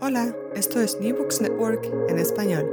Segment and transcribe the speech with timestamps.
[0.00, 2.70] Hola, esto es New Books Network en español.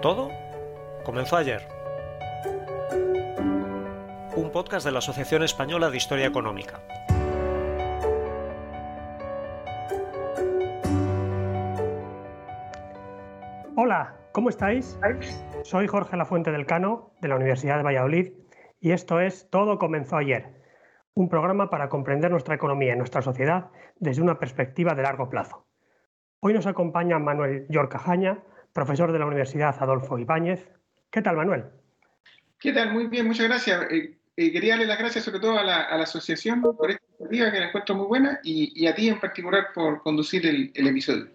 [0.00, 0.28] Todo
[1.02, 1.66] comenzó ayer.
[4.36, 6.80] Un podcast de la Asociación Española de Historia Económica.
[13.76, 14.98] Hola, ¿cómo estáis?
[15.64, 18.32] Soy Jorge Lafuente del Cano, de la Universidad de Valladolid,
[18.80, 20.62] y esto es Todo comenzó ayer,
[21.14, 25.66] un programa para comprender nuestra economía y nuestra sociedad desde una perspectiva de largo plazo.
[26.40, 28.42] Hoy nos acompaña Manuel Yorcajaña,
[28.74, 30.70] profesor de la Universidad Adolfo Ibáñez.
[31.10, 31.64] ¿Qué tal, Manuel?
[32.58, 32.92] ¿Qué tal?
[32.92, 33.90] Muy bien, muchas gracias.
[33.90, 37.02] Eh, eh, quería darle las gracias sobre todo a la, a la asociación por esta
[37.20, 40.72] iniciativa que la encuentro muy buena y, y, a ti en particular por conducir el,
[40.74, 41.28] el episodio.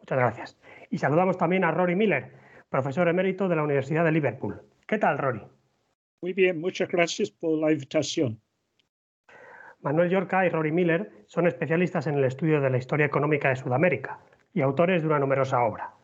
[0.00, 0.58] Muchas gracias.
[0.90, 4.60] Y saludamos también a Rory Miller, profesor emérito de la Universidad de Liverpool.
[4.86, 5.42] ¿Qué tal, Rory?
[6.20, 8.40] Muy bien, muchas gracias por la invitación.
[9.80, 13.56] Manuel Yorca y Rory Miller son especialistas en el estudio de la historia económica de
[13.56, 14.18] Sudamérica
[14.52, 15.94] y autores de una numerosa obra.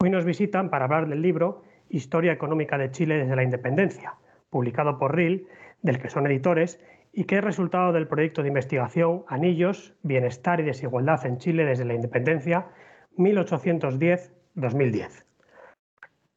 [0.00, 4.14] Hoy nos visitan para hablar del libro Historia Económica de Chile desde la Independencia,
[4.50, 5.48] publicado por RIL,
[5.82, 6.80] del que son editores
[7.12, 11.84] y que es resultado del proyecto de investigación Anillos, Bienestar y Desigualdad en Chile desde
[11.84, 12.68] la Independencia
[13.16, 15.24] 1810-2010.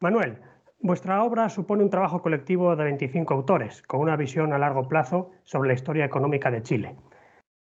[0.02, 0.38] Manuel,
[0.80, 5.30] vuestra obra supone un trabajo colectivo de 25 autores, con una visión a largo plazo
[5.44, 6.96] sobre la historia económica de Chile.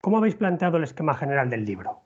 [0.01, 2.03] ¿Cómo habéis planteado el esquema general del libro?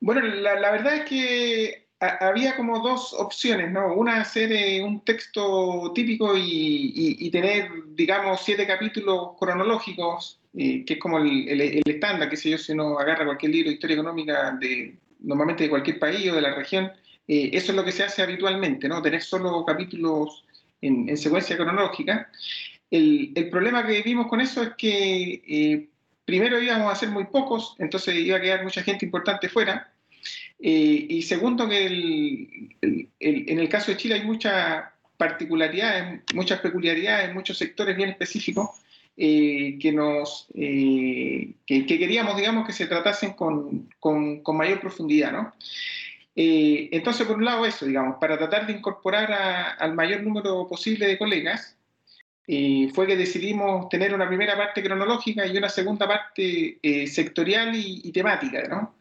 [0.00, 3.94] Bueno, la, verdad es que había como dos opciones, ¿no?
[3.94, 10.98] Una, hacer eh, un texto típico y, tener, digamos, siete capítulos cronológicos, eh, que es
[10.98, 14.98] como el, estándar, que sé yo, si uno agarra cualquier libro de historia económica de,
[15.20, 16.90] normalmente de cualquier país o de la región,
[17.32, 19.00] eh, eso es lo que se hace habitualmente, ¿no?
[19.00, 20.42] Tener solo capítulos
[20.82, 22.28] en, en secuencia cronológica.
[22.90, 25.88] El, problema que vimos con eso es que eh,
[26.24, 29.92] primero íbamos a ser muy pocos, entonces iba a quedar mucha gente importante fuera.
[30.58, 31.86] Eh, y segundo, que
[32.82, 34.86] en el caso de Chile hay muchas
[35.16, 38.70] particularidades, muchas peculiaridades, muchos sectores bien específicos
[39.16, 41.54] eh, que, nos, que,
[41.86, 45.54] queríamos, digamos, que se tratasen con, con, con mayor profundidad, ¿no?
[46.42, 50.66] Eh, entonces, por un lado, eso, digamos, para tratar de incorporar a, al mayor número
[50.66, 51.76] posible de colegas,
[52.46, 57.72] eh, fue que decidimos tener una primera parte cronológica y una segunda parte eh, sectorial
[57.74, 58.94] y, temática, ¿no?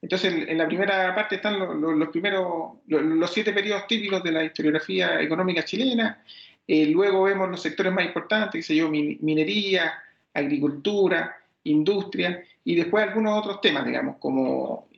[0.00, 5.20] Entonces, en, la primera parte están los, primeros, los, siete periodos típicos de la historiografía
[5.20, 6.22] económica chilena,
[6.66, 9.92] luego vemos los sectores más importantes, que sé yo, minería,
[10.32, 14.88] agricultura, industria, y después algunos otros temas, digamos, como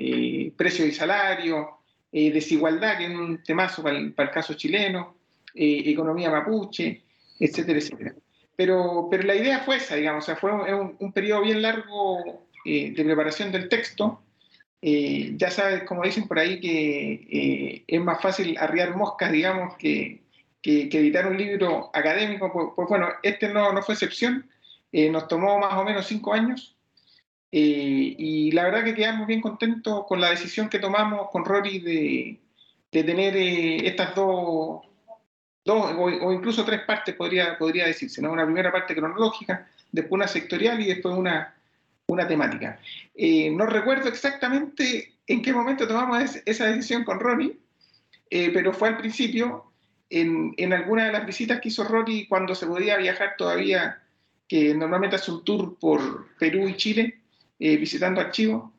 [0.56, 1.66] precios y salarios,
[2.12, 5.16] eh, desigualdad, que es un temazo para el, para el caso chileno,
[5.54, 7.02] eh, economía mapuche,
[7.38, 8.14] etcétera, etcétera.
[8.56, 12.46] Pero, pero la idea fue esa, digamos, o sea, fue un, un periodo bien largo
[12.64, 14.22] de preparación del texto.
[14.82, 20.22] ya sabes, como dicen por ahí, que es más fácil arriar moscas, digamos, que,
[20.60, 24.44] que, que, editar un libro académico, pues, pues bueno, este no, no fue excepción,
[24.92, 26.77] eh, nos tomó más o menos cinco años
[27.50, 31.78] eh, y la verdad que quedamos bien contentos con la decisión que tomamos con Rory
[31.78, 32.38] de,
[32.92, 34.82] de tener eh, estas dos,
[35.64, 38.32] dos o, incluso tres partes podría, podría decirse, ¿no?
[38.32, 41.54] Una primera parte cronológica, después una sectorial y después una,
[42.06, 42.78] una temática.
[43.14, 47.58] Eh, no recuerdo exactamente en qué momento tomamos esa decisión con Ronnie,
[48.30, 49.64] eh, pero fue al principio,
[50.10, 54.02] en, en alguna de las visitas que hizo Ronnie cuando se podía viajar todavía,
[54.48, 57.17] que normalmente hace un tour por Perú y Chile,
[57.58, 58.70] eh, visitando archivos,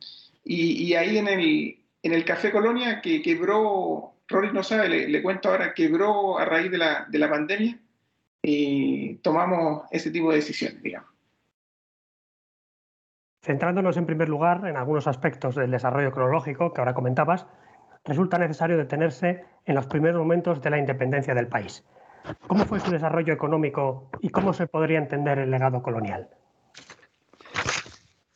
[0.44, 5.50] y, ahí en el, en el Café Colonia, que quebró, Rory no sabe, le, cuento
[5.50, 7.80] ahora, quebró a raíz de la, de la pandemia,
[8.42, 11.10] y tomamos ese tipo de decisiones, digamos.
[13.44, 17.48] Centrándonos en primer lugar en algunos aspectos del desarrollo cronológico que ahora comentabas,
[18.06, 21.86] resulta necesario detenerse en los primeros momentos de la independencia del país.
[22.48, 26.30] ¿Cómo fue su desarrollo económico y cómo se podría entender el legado colonial?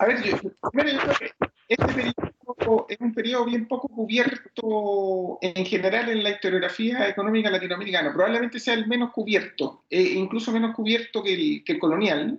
[0.03, 0.37] A ver, yo,
[0.69, 1.31] primero yo creo que
[1.69, 8.11] este periodo es un periodo bien poco cubierto en general en la historiografía económica latinoamericana.
[8.11, 12.37] Probablemente sea el menos cubierto, e incluso menos cubierto que el, que el colonial.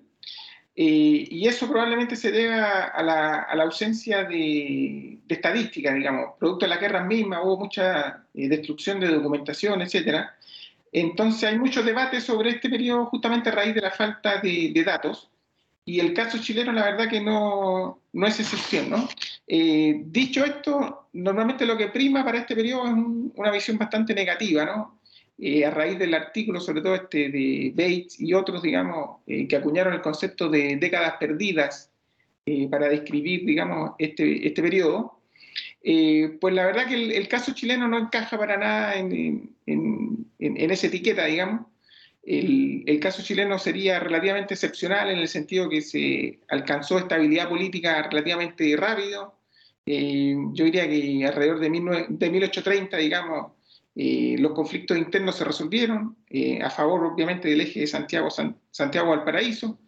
[0.76, 6.34] Eh, y eso probablemente se deba a la, a la ausencia de, de, estadística, digamos,
[6.38, 10.26] producto de la guerra misma, hubo mucha eh, destrucción de documentación, etc.
[10.92, 14.84] Entonces hay mucho debate sobre este periodo justamente a raíz de la falta de, de
[14.84, 15.30] datos.
[15.86, 19.06] Y el caso chileno, la verdad que no, no es excepción, ¿no?
[19.46, 24.14] Eh, dicho esto, normalmente lo que prima para este periodo es un, una visión bastante
[24.14, 24.98] negativa, ¿no?
[25.36, 29.56] Eh, a raíz del artículo, sobre todo este de Bates y otros, digamos, eh, que
[29.56, 31.90] acuñaron el concepto de décadas perdidas
[32.70, 35.18] para describir, digamos, este, este periodo,
[35.82, 40.56] pues la verdad que el, el, caso chileno no encaja para nada en, en, en,
[40.58, 41.62] en esa etiqueta, digamos,
[42.26, 48.02] el, el, caso chileno sería relativamente excepcional en el sentido que se alcanzó estabilidad política
[48.02, 49.38] relativamente rápido.
[49.86, 53.52] Eh, yo diría que alrededor de, de 1830, digamos,
[53.96, 58.56] eh, los conflictos internos se resolvieron eh, a favor, obviamente, del eje de Santiago, San,
[58.70, 59.78] Santiago Valparaíso.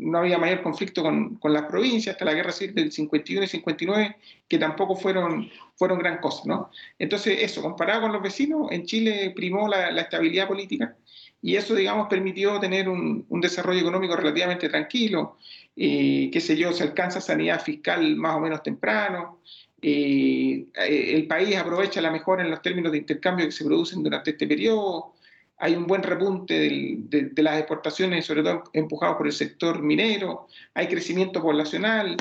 [0.00, 3.48] no había mayor conflicto con, con, las provincias hasta la guerra civil del 51 y
[3.48, 4.16] 59,
[4.48, 6.42] que tampoco fueron, fueron gran cosa.
[6.46, 6.70] ¿no?
[6.98, 10.96] Entonces, eso, comparado con los vecinos, en Chile primó la, la estabilidad política
[11.42, 15.38] y eso, digamos, permitió tener un, un desarrollo económico relativamente tranquilo,
[15.74, 19.40] eh, qué sé yo, se alcanza sanidad fiscal más o menos temprano,
[19.82, 24.30] eh, el país aprovecha la mejora en los términos de intercambio que se producen durante
[24.30, 25.12] este periodo,
[25.58, 30.86] hay un buen repunte de, las exportaciones, sobre todo empujados por el sector minero, hay
[30.88, 32.16] crecimiento poblacional,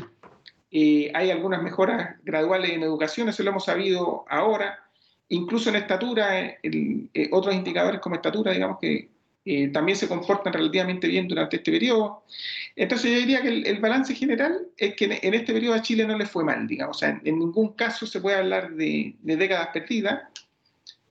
[0.72, 4.84] eh, hay algunas mejoras graduales en educación, eso lo hemos sabido ahora,
[5.30, 9.10] incluso en estatura, eh, otros indicadores como estatura, digamos que
[9.44, 12.24] eh, también se comportan relativamente bien durante este periodo.
[12.76, 16.18] Entonces yo diría que el, balance general es que en, este periodo a Chile no
[16.18, 20.22] le fue mal, digamos, en, en ningún caso se puede hablar de, de décadas perdidas.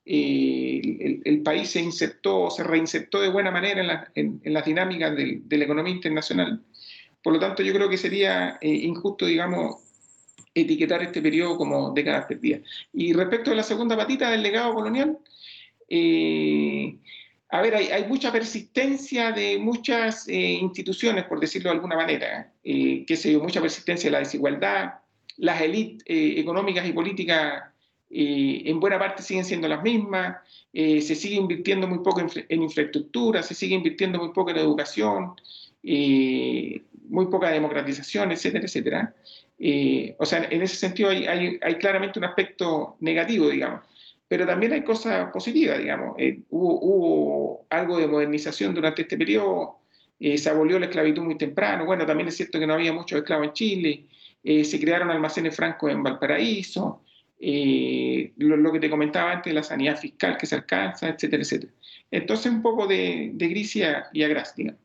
[0.05, 5.15] Eh, el, país se insertó, se reinsertó de buena manera en, la, en las dinámicas
[5.15, 6.63] de, de, la economía internacional.
[7.23, 9.77] Por lo tanto, yo creo que sería eh, injusto, digamos,
[10.53, 12.61] etiquetar este periodo como décadas perdidas.
[12.93, 15.17] Y respecto a la segunda patita del legado colonial,
[15.87, 16.97] eh,
[17.51, 22.49] a ver, hay, hay, mucha persistencia de muchas eh, instituciones, por decirlo de alguna manera,
[22.63, 24.93] eh, que se mucha persistencia de la desigualdad,
[25.35, 27.63] las élites eh, económicas y políticas
[28.09, 30.37] eh, en buena parte siguen siendo las mismas,
[30.73, 35.35] se sigue invirtiendo muy poco en, en, infraestructura, se sigue invirtiendo muy poco en educación,
[35.83, 39.15] muy poca democratización, etcétera, etcétera.
[40.17, 43.81] o sea, en ese sentido hay, hay, hay claramente un aspecto negativo, digamos
[44.31, 46.15] pero también hay cosas positivas, digamos.
[46.17, 49.79] Eh, hubo, hubo, algo de modernización durante este periodo,
[50.17, 53.19] eh, se abolió la esclavitud muy temprano, bueno, también es cierto que no había muchos
[53.19, 54.05] esclavos en Chile,
[54.41, 57.01] eh, se crearon almacenes francos en Valparaíso,
[57.41, 61.73] eh, lo, lo, que te comentaba antes, la sanidad fiscal que se alcanza, etcétera, etcétera.
[62.09, 64.79] Entonces un poco de, de gris y a, digamos.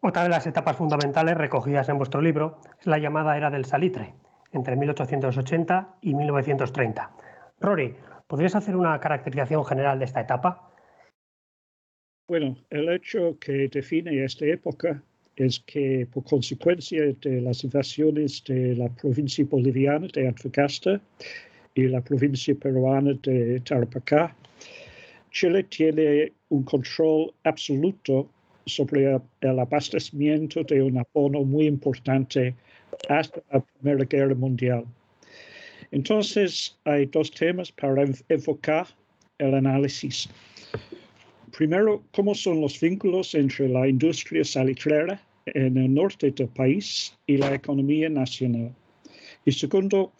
[0.00, 4.12] Otra de las etapas fundamentales recogidas en vuestro libro es la llamada era del salitre,
[4.52, 7.12] entre 1880 y 1930
[7.60, 7.94] Rory,
[8.26, 10.70] ¿podrías hacer una caracterización general de esta etapa?
[12.28, 15.02] Bueno, el hecho que define esta época
[15.34, 21.00] es que por consecuencia de las invasiones de la provincia boliviana de Antofagasta
[21.74, 24.34] y la provincia peruana de Tarapacá,
[25.30, 28.28] Chile tiene un control absoluto
[28.66, 32.54] sobre el abastecimiento de un abono muy importante
[33.08, 34.84] hasta la Primera Guerra Mundial.
[35.90, 38.86] Entonces, hay dos temas para enfocar
[39.38, 40.28] el análisis.
[41.56, 47.38] Primero, cómo son los vínculos entre la industria salitrera en el norte del país y
[47.38, 48.72] la economía nacional.
[49.44, 50.12] Y segundo,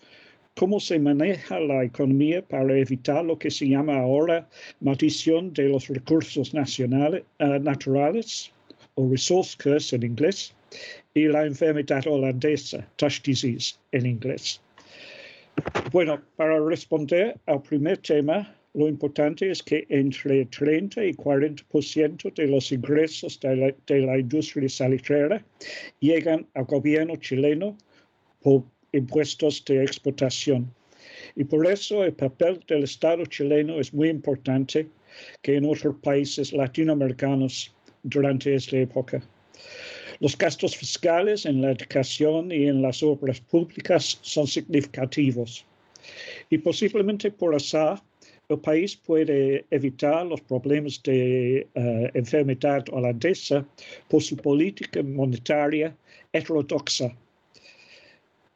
[0.56, 4.48] cómo se maneja la economía para evitar lo que se llama ahora
[4.80, 8.50] maldición de los recursos uh, naturales,
[8.94, 10.54] o resource curse en inglés,
[11.14, 14.60] y la enfermedad holandesa, Tush disease en inglés.
[15.92, 22.46] Bueno, para responder al primer tema, lo importante es que entre 30 y 40% de
[22.46, 25.44] los ingresos de la, de la industria salitrera
[26.00, 27.76] llegan al gobierno chileno
[28.42, 28.62] por
[28.92, 30.72] impuestos de exportación.
[31.34, 34.88] Y por eso el papel del Estado chileno es muy importante
[35.42, 39.22] que en otros países latinoamericanos durante esta época.
[40.20, 45.64] Los gastos fiscales en la educación y en las obras públicas son significativos.
[46.50, 48.02] Y posiblemente por azar,
[48.48, 53.64] el país puede evitar los problemas de uh, enfermedad holandesa
[54.08, 55.94] por su política monetaria
[56.32, 57.14] heterodoxa.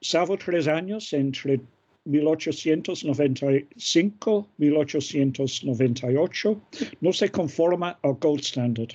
[0.01, 1.61] Salvo tres años entre
[2.05, 6.61] 1895 1898,
[7.01, 8.95] no se conforma al gold standard,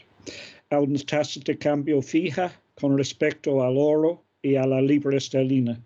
[0.70, 5.80] a una tasa de cambio fija con respecto al oro y a la libra esterlina.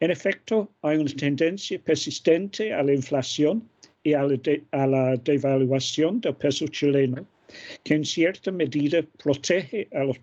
[0.00, 3.68] En efecto, hay una tendencia persistente a la inflación
[4.02, 4.36] y a la,
[4.72, 7.24] a la devaluación del peso chileno,
[7.84, 10.18] que en cierta medida protege a los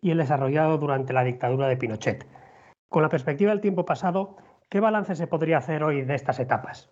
[0.02, 2.26] y el desarrollado durante la dictadura de Pinochet.
[2.88, 4.38] Con la perspectiva del tiempo pasado,
[4.70, 6.90] ¿qué balance se podría hacer hoy de estas etapas?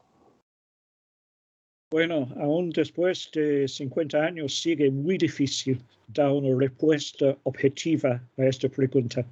[1.92, 8.68] Bueno, aún después de 50 años sigue muy difícil dar una respuesta objetiva a esta
[8.68, 9.24] pregunta.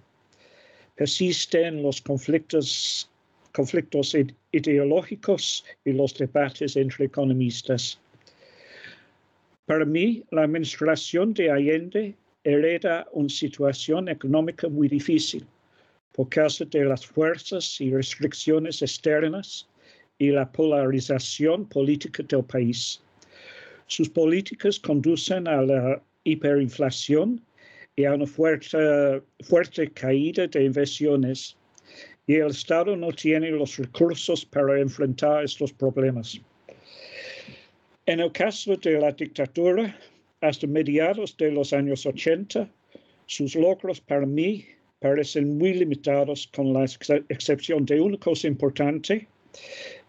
[0.95, 3.11] Persisten los conflictos
[3.57, 4.15] conflictos
[4.51, 7.99] ideológicos y los debates entre economistas.
[9.65, 15.43] Para mí, la administración de Allende hereda una situación económica muy difícil
[16.13, 19.67] por causa de las fuerzas y restricciones externas
[20.19, 23.01] y la polarización política del país.
[23.87, 27.41] Sus políticas conducen a la hiperinflación
[27.95, 31.56] y a una fuerte, fuerte caída de inversiones
[32.27, 36.39] y el Estado no tiene los recursos para enfrentar estos problemas.
[38.05, 39.97] En el caso de la dictadura,
[40.41, 42.69] hasta mediados de los años 80,
[43.25, 44.65] sus logros para mí
[44.99, 49.27] parecen muy limitados con la ex excepción de una cosa importante,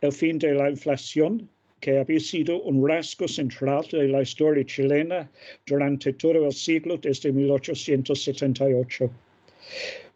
[0.01, 1.49] el fin de la inflación,
[1.81, 5.31] que había sido un rasgo central de la historia chilena
[5.67, 9.11] durante todo el siglo desde 1878.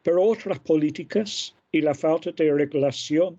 [0.02, 3.38] Pero otras políticas y la falta de regulación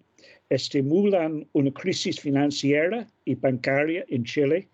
[0.50, 4.68] estimulan una crisis financiera y bancaria en Chile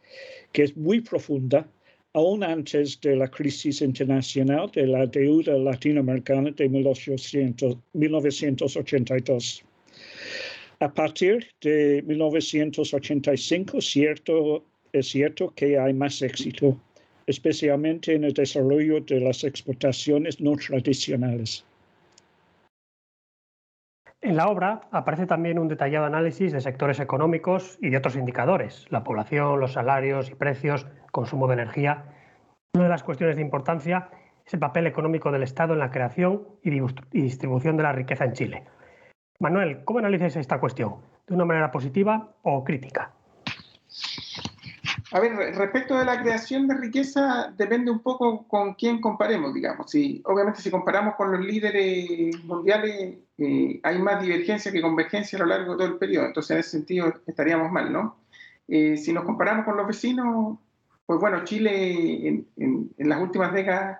[0.52, 1.70] que es muy profunda,
[2.14, 9.64] aún antes de la crisis internacional de la deuda latinoamericana de 1800, 1982.
[10.80, 14.64] A partir de 1985, cierto,
[14.94, 16.80] es cierto que hay más éxito,
[17.28, 21.64] especialmente en el desarrollo de las exportaciones no tradicionales.
[24.22, 28.86] En la obra aparece también un detallado análisis de sectores económicos y de otros indicadores,
[28.90, 32.04] la población, los salarios y precios, consumo de energía.
[32.74, 34.10] Una de las cuestiones de importancia
[34.46, 38.34] es el papel económico del Estado en la creación y distribución de la riqueza en
[38.34, 38.66] Chile.
[39.40, 40.96] Manuel, ¿cómo analizas esta cuestión?
[41.26, 43.14] ¿De una manera positiva o crítica?
[45.14, 49.96] A ver, respecto de la creación de riqueza, depende un poco con quién comparemos, digamos.
[50.26, 55.48] Obviamente, si comparamos con los líderes mundiales, eh, hay más divergencia que convergencia a lo
[55.48, 56.28] largo de todo el periodo.
[56.28, 58.18] Entonces, en ese sentido, estaríamos mal, ¿no?
[58.68, 60.58] Eh, si nos comparamos con los vecinos,
[61.06, 64.00] pues bueno, Chile en, en, en las últimas décadas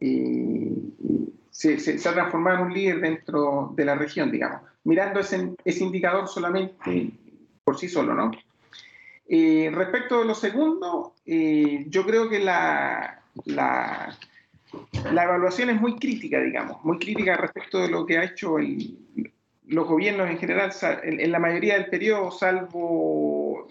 [0.00, 0.72] eh,
[1.50, 5.54] se, se, se, ha transformado en un líder dentro de la región, digamos, mirando ese,
[5.64, 7.12] ese indicador solamente
[7.64, 8.30] por sí solo, ¿no?
[9.28, 14.16] Eh, respecto de lo segundo, eh, yo creo que la, la,
[15.12, 18.56] la, evaluación es muy crítica, digamos, muy crítica respecto de lo que ha hecho
[19.66, 23.68] los gobiernos en general, en, la mayoría del periodo, salvo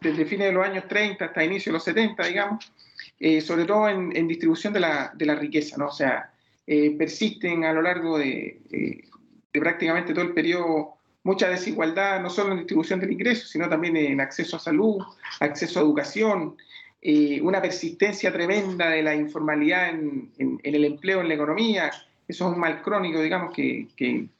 [0.00, 2.72] desde fines de los años 30 hasta inicio de los 70, digamos,
[3.18, 5.88] eh, sobre todo en, distribución de la, riqueza, ¿no?
[5.88, 6.32] O sea,
[6.66, 12.52] eh, persisten a lo largo de, de prácticamente todo el periodo mucha desigualdad, no solo
[12.52, 15.02] en distribución del ingreso, sino también en acceso a salud,
[15.40, 16.56] acceso a educación,
[17.04, 20.30] eh, una persistencia tremenda de la informalidad en,
[20.62, 21.90] el empleo, en la economía.
[22.28, 23.88] Eso es un mal crónico, digamos, que,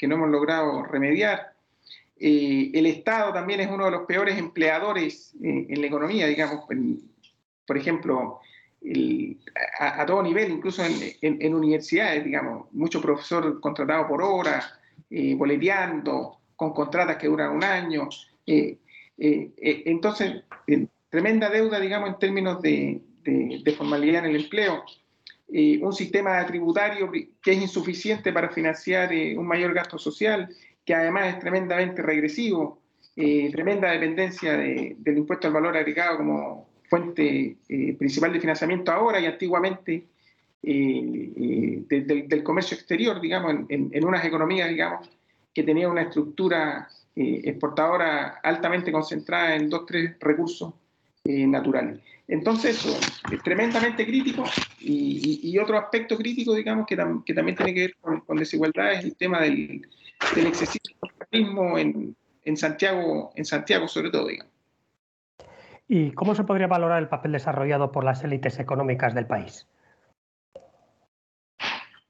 [0.03, 1.55] no hemos logrado remediar.
[2.21, 6.65] Eh, el Estado también es uno de los peores empleadores eh, en la economía, digamos.
[7.67, 8.39] por ejemplo,
[9.81, 14.63] a, todo nivel, incluso en, universidades, digamos, mucho profesor contratado por hora,
[15.11, 18.09] boleteando, con contratas que duran un año.
[19.17, 20.45] entonces,
[21.13, 23.03] tremenda deuda, digamos, en términos de,
[23.77, 24.83] formalidad en el empleo,
[25.53, 30.49] eh, un sistema tributario que es insuficiente para financiar eh, un mayor gasto social,
[30.87, 32.81] que además es tremendamente regresivo,
[33.15, 37.59] eh, tremenda dependencia del impuesto al valor agregado como fuente
[37.99, 40.07] principal de financiamiento ahora y antiguamente
[40.63, 41.87] del,
[42.43, 45.11] comercio exterior, digamos, en, en, unas economías, digamos,
[45.55, 50.73] que tenían una estructura exportadora altamente concentrada en dos, tres recursos
[51.25, 52.01] eh, naturales.
[52.27, 52.85] Entonces,
[53.31, 54.45] es tremendamente crítico
[54.81, 59.41] y, otro aspecto crítico, digamos, que, también tiene que ver con, desigualdad es el tema
[59.41, 59.87] del,
[60.37, 64.53] excesivo capitalismo en, Santiago, en Santiago sobre todo, digamos.
[65.87, 69.69] ¿Y cómo se podría valorar el papel desarrollado por las élites económicas del país?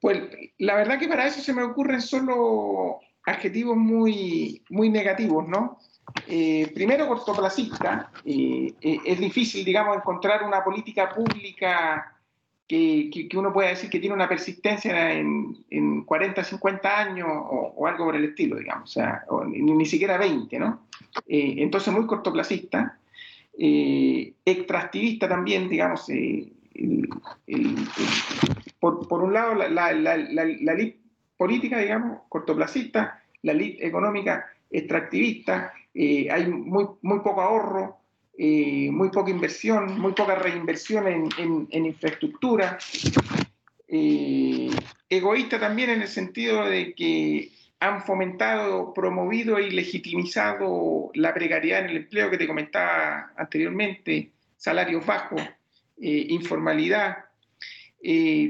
[0.00, 0.22] Pues
[0.56, 5.78] la verdad que para eso se me ocurren solo adjetivos muy, muy negativos, ¿no?
[6.26, 8.10] Eh, primero cortoplacista.
[8.24, 12.16] Eh, eh, es difícil, digamos, encontrar una política pública
[12.66, 17.86] que, que, uno pueda decir que tiene una persistencia en, en 40, 50 años o,
[17.86, 20.86] algo por el estilo, digamos, o sea, ni, siquiera 20, ¿no?
[21.26, 22.98] entonces, muy cortoplacista.
[23.54, 26.06] extractivista también, digamos,
[28.80, 30.74] por, por, un lado, la, la, la, la,
[31.36, 37.98] política, digamos, cortoplacista, la elite económica extractivista, eh, hay muy, muy poco ahorro,
[38.38, 42.78] eh, muy poca inversión, muy poca reinversión en, en, infraestructura.
[43.88, 44.70] Eh,
[45.08, 51.90] egoísta también en el sentido de que han fomentado, promovido y legitimizado la precariedad en
[51.90, 55.42] el empleo que te comentaba anteriormente, salarios bajos,
[55.98, 57.24] informalidad,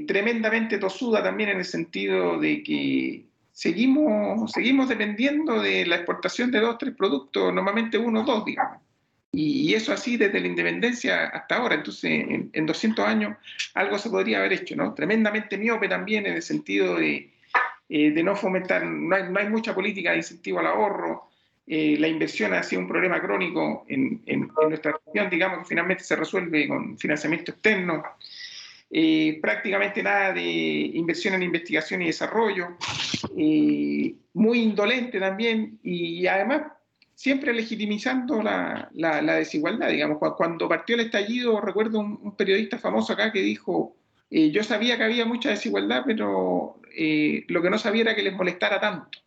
[0.07, 6.61] tremendamente tosuda también en el sentido de que seguimos, seguimos dependiendo de la exportación de
[6.61, 8.81] dos, tres productos, normalmente uno dos, digamos.
[9.35, 11.77] Y, eso así desde la independencia hasta ahora.
[11.77, 12.11] Entonces,
[12.53, 13.37] en, 200 años
[13.75, 14.93] algo se podría haber hecho, ¿no?
[14.93, 17.31] Tremendamente miope también en el sentido de,
[17.89, 21.31] eh, de no fomentar, no hay, no hay, mucha política de incentivo al ahorro.
[21.67, 25.65] Eh, la inversión ha sido un problema crónico en, en, en nuestra región, digamos que
[25.65, 28.03] finalmente se resuelve con financiamiento externo.
[28.95, 32.77] Eh, prácticamente nada de inversión en investigación y desarrollo,
[33.39, 36.65] eh, muy indolente también y además
[37.15, 38.91] siempre legitimizando la,
[39.39, 39.89] desigualdad.
[39.89, 43.97] Digamos, cuando partió el estallido, recuerdo un, periodista famoso acá que dijo,
[44.31, 46.77] eh, yo sabía que había mucha desigualdad, pero
[47.49, 49.21] lo que no sabía era que les molestara tanto.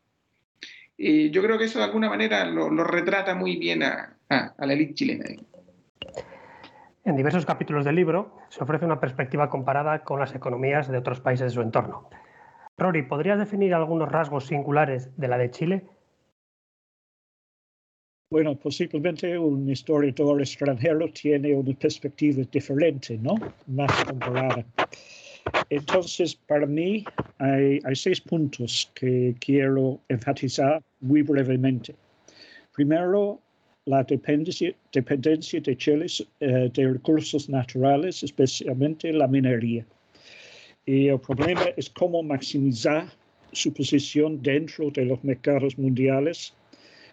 [0.95, 4.93] yo creo que eso de alguna manera lo, retrata muy bien a, a la élite
[4.93, 5.25] chilena.
[7.05, 11.21] En diversos capítulos del libro se ofrece una perspectiva comparada con las economías de otros
[11.21, 12.09] países de su entorno.
[12.79, 15.85] Rory, ¿podrías definir algunos rasgos singulares de la de Chile?
[18.31, 23.35] Bueno, posiblemente un historiador extranjero tiene una perspectiva diferente, ¿no?
[23.67, 24.65] Más comparada.
[25.69, 27.05] Entonces, para mí
[27.37, 31.95] hay, hay seis puntos que quiero enfatizar muy brevemente.
[32.73, 33.39] Primero,
[33.85, 36.07] la dependencia, dependencia de Chile
[36.39, 39.85] eh, de recursos naturales, especialmente la minería.
[40.85, 43.07] Y el problema es cómo maximizar
[43.51, 46.53] su posición dentro de los mercados mundiales,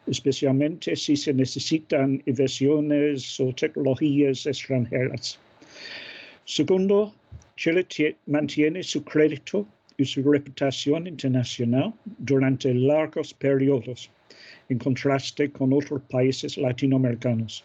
[0.07, 5.39] especialmente si se necesitan inversiones o tecnologías extranjeras.
[6.45, 7.15] Segundo,
[7.57, 9.67] Chile mantiene su crédito
[9.99, 14.11] y su reputación internacional durante largos periodos
[14.69, 17.65] en contraste con otros países latinoamericanos.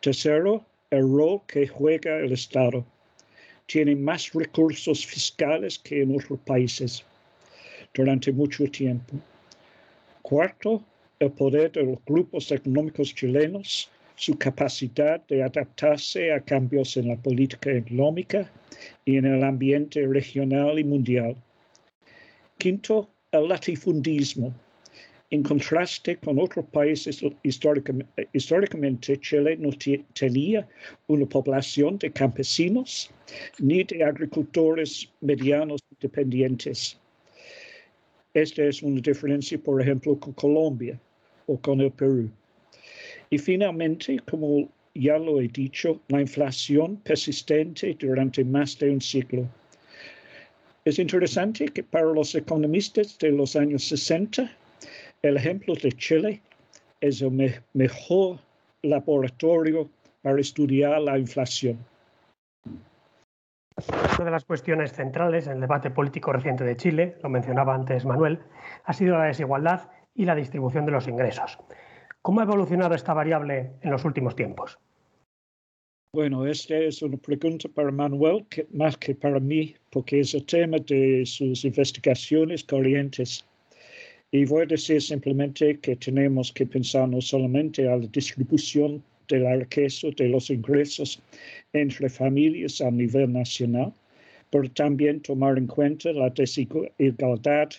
[0.00, 2.84] Tercero, el rol que juega el Estado.
[3.66, 7.04] Tiene más recursos fiscales que en otros países
[7.92, 9.16] durante mucho tiempo.
[10.22, 10.82] Cuarto,
[11.18, 17.16] el poder de los grupos económicos chilenos, su capacidad de adaptarse a cambios en la
[17.16, 18.50] política económica
[19.04, 21.36] y en el ambiente regional y mundial.
[22.56, 24.54] Quinto, el latifundismo,
[25.30, 29.70] en contraste con otros países, históricamente, Chile no
[30.14, 30.66] tenía
[31.06, 33.10] una población de campesinos
[33.58, 36.98] ni de agricultores medianos independientes.
[38.32, 40.98] Esta es una diferencia, por ejemplo, con Colombia
[41.46, 42.30] o con el Perú.
[43.28, 49.46] Y finalmente, como ya lo he dicho, la inflación persistente durante más de un siglo.
[50.86, 54.50] Es interesante que para los economistas de los años 60,
[55.22, 56.42] el ejemplo de Chile
[57.00, 58.38] es el mejor
[58.82, 59.88] laboratorio
[60.22, 61.78] para estudiar la inflación.
[64.18, 68.04] Una de las cuestiones centrales en el debate político reciente de Chile, lo mencionaba antes
[68.04, 68.40] Manuel,
[68.84, 71.58] ha sido la desigualdad y la distribución de los ingresos.
[72.22, 74.78] ¿Cómo ha evolucionado esta variable en los últimos tiempos?
[76.12, 80.78] Bueno, esta es una pregunta para Manuel más que para mí, porque es el tema
[80.78, 83.47] de sus investigaciones corrientes.
[84.30, 89.40] Y voy a decir simplemente que tenemos que pensar no solamente a la distribución de
[89.40, 91.20] la riqueza, de los ingresos
[91.72, 93.92] entre familias a nivel nacional,
[94.50, 97.70] pero también tomar en cuenta la desigualdad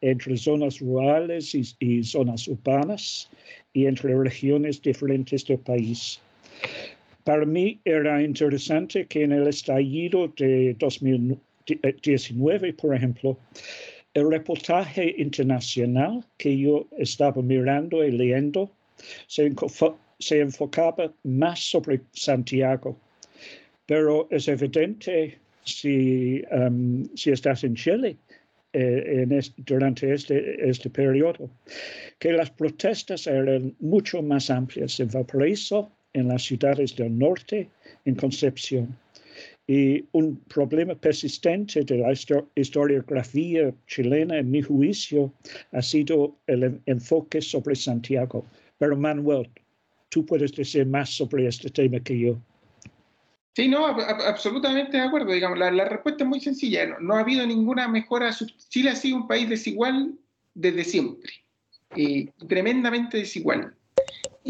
[0.00, 3.30] entre zonas rurales y, zonas urbanas
[3.74, 6.20] y entre regiones diferentes del país.
[7.24, 13.36] Para mí era interesante que en el estallido de 2019, por ejemplo,
[14.18, 18.70] el reportaje internacional que yo estaba mirando y leyendo
[19.26, 22.96] se, enfocaba más sobre Santiago.
[23.86, 28.16] Pero es evidente si, um, si estás en Chile
[28.72, 31.48] eh, en durante este, este periodo,
[32.18, 37.68] que las protestas eran mucho más amplias en Valparaíso, en las ciudades del norte,
[38.04, 38.96] en Concepción.
[39.70, 42.12] Y un problema persistente de la
[42.54, 45.30] historiografía chilena, en mi juicio,
[45.72, 48.46] ha sido el enfoque sobre Santiago.
[48.78, 49.50] Pero Manuel,
[50.08, 52.38] tú puedes decir más sobre este tema que yo.
[53.54, 55.32] Sí, no, absolutamente de acuerdo.
[55.32, 56.96] Digamos, la, respuesta es muy sencilla.
[57.00, 58.30] No, ha habido ninguna mejora.
[58.68, 60.14] Chile ha sido un país desigual
[60.54, 61.30] desde siempre,
[61.96, 63.74] eh, tremendamente desigual.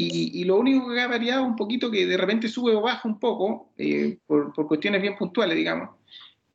[0.01, 3.19] Y, lo único que ha variado un poquito, que de repente sube o baja un
[3.19, 5.91] poco, eh, por, cuestiones bien puntuales, digamos,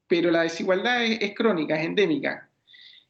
[0.08, 2.50] pero la desigualdad es, crónica, es endémica.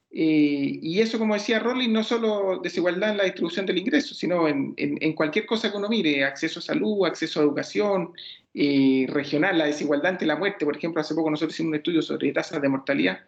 [0.10, 4.48] Eh, y eso, como decía Rolling, no solo desigualdad en la distribución del ingreso, sino
[4.48, 8.13] en, en, cualquier cosa que uno mire, acceso a salud, acceso a educación,
[8.56, 10.65] eh, regional, la desigualdad ante la muerte.
[10.65, 13.19] Por ejemplo, hace poco nosotros hicimos un estudio sobre tasas de mortalidad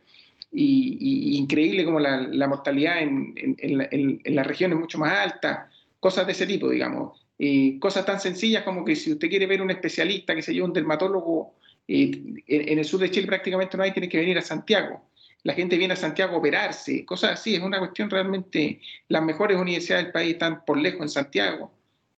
[0.52, 5.70] y, increíble como la, la mortalidad en, en, la, en, las regiones mucho más alta,
[6.06, 7.20] cosas de ese tipo, digamos.
[7.40, 10.64] Eh, cosas tan sencillas como que si usted quiere ver un especialista, que se yo,
[10.64, 11.56] un dermatólogo,
[11.88, 15.02] en, el sur de Chile prácticamente no hay, tiene que venir a Santiago
[15.42, 19.58] la gente viene a Santiago a operarse, cosas así, es una cuestión realmente, las mejores
[19.58, 21.72] universidades del país están por lejos en Santiago,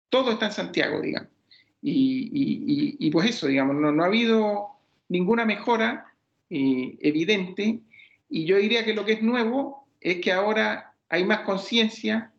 [0.10, 1.30] todo está en Santiago, digamos.
[1.82, 4.68] Y, pues eso, digamos, no, ha habido
[5.10, 6.14] ninguna mejora
[6.50, 7.80] eh, evidente,
[8.30, 12.32] y yo diría que lo que es nuevo es que ahora hay más conciencia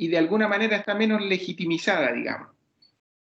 [0.00, 2.48] y de alguna manera está menos legitimizada, digamos.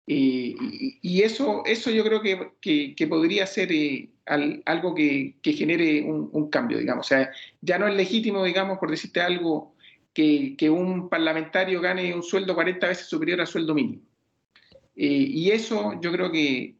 [0.08, 0.56] Eh,
[1.02, 4.10] y, eso, eso yo creo que, que, podría ser eh,
[4.63, 7.06] algo que, genere un, cambio, digamos.
[7.06, 9.76] O sea, ya no es legítimo, digamos, por decirte algo,
[10.13, 14.02] que, un parlamentario gane un sueldo 40 veces superior al sueldo mínimo.
[14.95, 16.78] Eh, y eso yo creo que,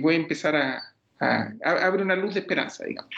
[0.00, 0.82] puede empezar a,
[1.20, 3.14] a, abrir una luz de esperanza, digamos.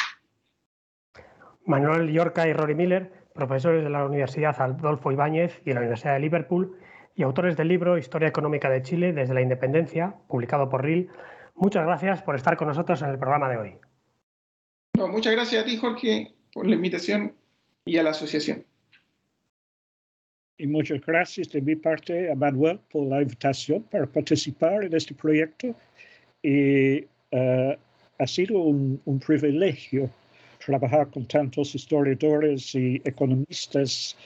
[1.65, 6.15] Manuel Yorca y Rory Miller, profesores de la Universidad Adolfo Ibáñez y de la Universidad
[6.15, 6.77] de Liverpool,
[7.15, 11.11] y autores del libro Historia Económica de Chile desde la Independencia, publicado por RIL.
[11.57, 13.75] Muchas gracias por estar con nosotros en el programa de hoy.
[15.09, 17.35] muchas gracias a ti, Jorge, por la invitación
[17.85, 18.65] y a la asociación.
[20.59, 25.15] Y muchas gracias de mi parte a Manuel por la invitación para participar en este
[25.15, 25.75] proyecto.
[26.43, 27.75] Y uh,
[28.19, 30.11] ha sido un, privilegio
[30.65, 34.17] trabajar con tantos historiadores y economistas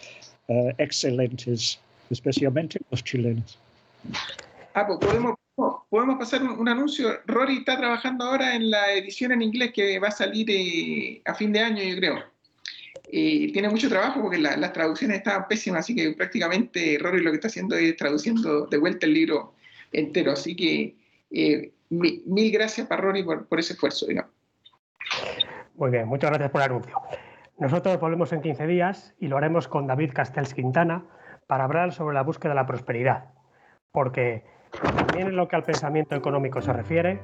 [0.49, 1.79] uh, excelentes
[2.13, 3.59] especialmente los chilenos.
[4.75, 5.37] Ah, pues podemos,
[5.89, 7.21] podemos pasar un, anuncio.
[7.27, 11.35] Rory está trabajando ahora en la edición en inglés que va a salir eh, a
[11.35, 12.25] fin de año, yo creo.
[13.11, 17.37] Eh, tiene mucho trabajo porque las traducciones estaban pésimas, así que prácticamente Rory lo que
[17.37, 19.55] está haciendo es traduciendo de vuelta el libro
[19.93, 20.33] entero.
[20.33, 20.95] Así que
[21.31, 24.31] eh, mil, gracias para Rory por, por ese esfuerzo, digamos.
[25.75, 27.01] Muy bien, muchas gracias por el anuncio.
[27.59, 31.05] Nosotros volvemos en 15 días y lo haremos con David Castells Quintana,
[31.47, 33.27] para hablar sobre la búsqueda de la prosperidad,
[33.91, 34.45] porque
[34.97, 37.21] también en lo que al pensamiento económico se refiere,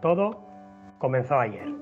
[0.00, 0.46] todo
[0.98, 1.81] comenzó ayer.